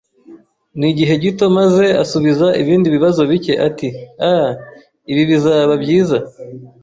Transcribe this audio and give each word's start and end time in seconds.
nigihe 0.79 1.13
gito, 1.23 1.45
maze 1.57 1.85
asubiza 2.03 2.47
ibindi 2.61 2.87
bibazo 2.95 3.21
bike, 3.31 3.53
ati: 3.67 3.87
"Ah," 4.33 4.49
ibi 5.11 5.23
bizaba 5.29 5.73
byiza 5.83 6.17